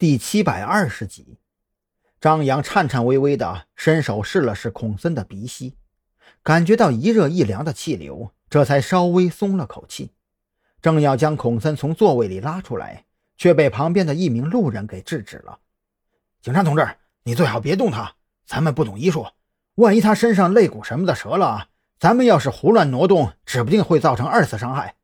[0.00, 1.36] 第七百二十集，
[2.22, 5.76] 张扬颤颤巍巍地伸手试了试孔森的鼻息，
[6.42, 10.12] 感觉到一热一凉的气流，这才稍微松了口气。
[10.80, 13.04] 正要将孔森从座位里拉出来，
[13.36, 15.58] 却被旁边的一名路人给制止了。
[16.40, 16.88] 警察同志，
[17.24, 18.14] 你最好别动他，
[18.46, 19.26] 咱们不懂医术，
[19.74, 24.94] 万一他身上肋骨什么的折了，咱们要是胡乱挪动，指不定会造成二次伤害。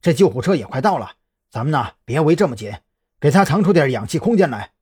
[0.00, 1.16] 这救护车也快到了，
[1.50, 2.72] 咱们呢别围这么紧。
[3.18, 4.72] 给他腾出点氧气空间来。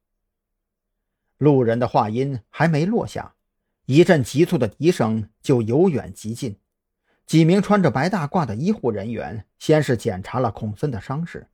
[1.38, 3.34] 路人的话音还没落下，
[3.86, 6.58] 一阵急促的笛声就由远及近。
[7.26, 11.48] 几名穿着白大褂的医护人员先是检查了孔森的伤势，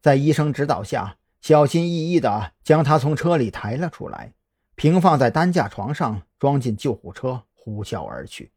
[0.00, 4.34] 在医生指导下，小心翼翼地将他从车里抬了出来，
[4.74, 8.52] 平放在担架床上，装进救护车，呼啸而去。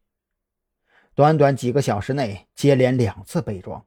[1.16, 3.86] 短短几个小时内，接连两次被撞。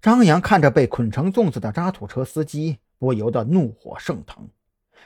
[0.00, 2.78] 张扬看着被捆成粽子的渣土车司机。
[2.98, 4.48] 不由得怒火升腾，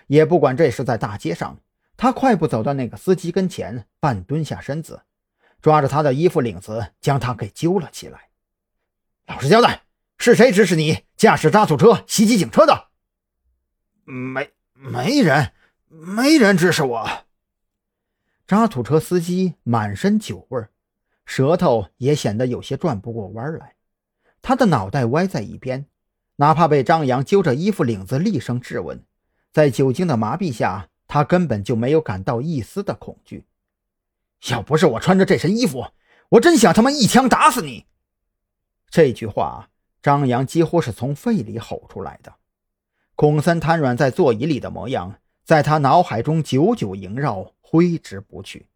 [0.07, 1.59] 也不管这是在大街上，
[1.97, 5.03] 他快步走到那个司机跟前，半蹲下身子，
[5.61, 8.29] 抓着他的衣服领子，将他给揪了起来。
[9.27, 9.83] 老实交代，
[10.19, 12.89] 是谁指使你驾驶渣土车袭击警车的？
[14.05, 15.53] 没，没人，
[15.89, 17.09] 没人指使我。
[18.47, 20.67] 渣土车司机满身酒味，
[21.27, 23.75] 舌头也显得有些转不过弯来，
[24.41, 25.85] 他的脑袋歪在一边。
[26.41, 29.03] 哪怕被张扬揪着衣服领子厉声质问，
[29.53, 33.45] 在酒精的麻痹下，他根本就没有感到一丝的恐惧。
[34.49, 35.89] 要不是我穿着这身衣服，
[36.29, 37.87] 我真想他妈一枪打死你！
[38.89, 42.33] 这句话，张扬几乎是从肺里吼出来的。
[43.17, 48.69] 孔森瘫软在座椅里的模样，在他脑海中久久萦绕，挥之不去。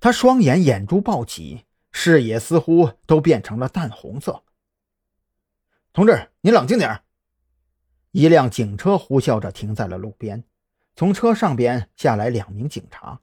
[0.00, 4.44] 他双眼眼珠暴起，视野似乎都变成了淡红色。
[5.96, 7.00] 同志，你冷静点
[8.10, 10.44] 一辆警车呼啸着停在了路边，
[10.94, 13.22] 从车上边下来两名警察，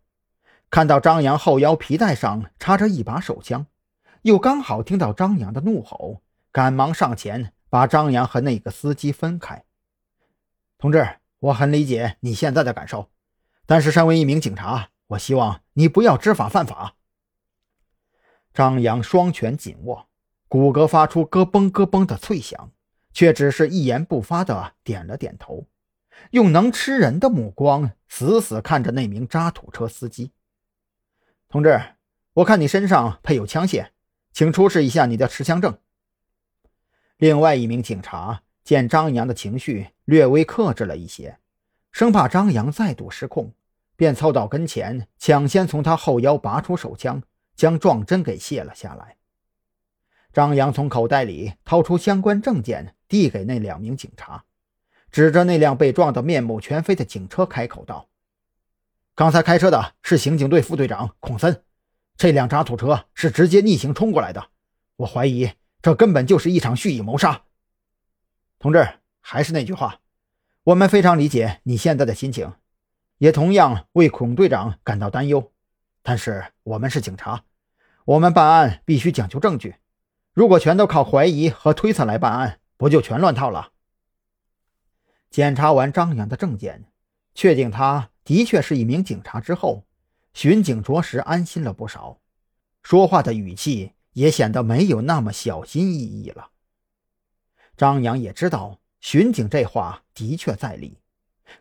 [0.72, 3.68] 看到张扬后腰皮带上插着一把手枪，
[4.24, 9.64] 又刚好听到张扬的怒吼，赶忙上前把张扬和那个司机分开。
[10.80, 13.12] 同志，我很理解你现在的感受，
[13.68, 16.96] 但是身为一名警察，我希望你不要知法犯法。
[18.52, 20.08] 张扬双拳紧握。
[20.54, 22.70] 骨骼发出咯嘣咯嘣的脆响，
[23.12, 25.66] 却只是一言不发的点了点头，
[26.30, 30.32] 用能吃人的目光死死看着那名渣土车司机。
[31.50, 31.82] 同志，
[32.34, 33.88] 我看你身上配有枪械，
[34.32, 35.76] 请出示一下你的持枪证。
[37.18, 41.40] 另外一名警察见张扬的情绪略微克制了一些，
[41.92, 43.52] 生怕张扬再度失控，
[43.96, 47.24] 便凑到跟前，抢先从他后腰拔出手枪，
[47.56, 49.18] 将撞针给卸了下来。
[50.34, 54.44] 张扬从口袋里掏出相关证件，递给那两名警察，
[55.12, 58.10] 指着那辆被撞得面目全非的警车，开口道
[59.14, 61.64] ：“刚才开车的是刑警队副队长孔森，
[62.18, 64.50] 这辆渣土车是直接逆行冲过来的。
[64.96, 65.52] 我怀疑
[65.84, 67.44] 这根本就是一场蓄意谋杀。”
[68.58, 68.88] 同志，
[69.22, 70.00] 还是那句话，
[70.64, 72.52] 我们非常理解你现在的心情，
[73.20, 75.52] 也同样为孔队长感到担忧。
[76.02, 77.44] 但是我们是警察，
[78.06, 79.76] 我们办案必须讲究证据。
[80.34, 83.72] 如果全都靠怀疑和推测来办案，不就全乱套了？
[85.30, 86.86] 检查完张扬的证件，
[87.36, 89.86] 确定他的确是一名警察之后，
[90.34, 92.20] 巡警着实安心了不少，
[92.82, 96.50] 说话的语气也显得没有那么小心翼翼了。
[97.78, 100.98] 张扬也知道巡警这话的确在理，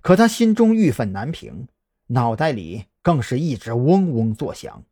[0.00, 1.69] 可他心中郁愤难平，
[2.06, 4.82] 脑袋里更是一直嗡嗡作响，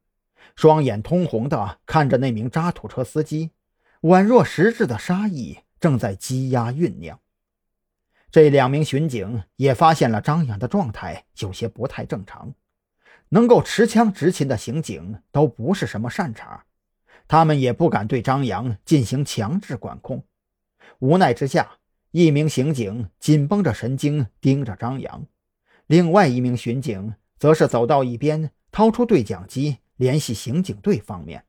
[0.55, 3.53] 双眼通红的看着那名渣土车司机。
[4.03, 7.21] 宛若实质的杀意正在积压酝酿。
[8.31, 12.55] 这两名巡警也发现了张扬的状态有些不太正常，
[13.29, 16.65] 能够持枪执勤的刑警都不是什么善茬，
[17.29, 20.25] 他们也不敢对张扬进行强制管控。
[21.01, 21.79] 无奈之下，
[22.13, 25.27] 一名刑警紧绷着神经盯着张扬，
[25.87, 31.45] 另外一名巡警则是走到一边，掏出对讲机联系刑警队方面。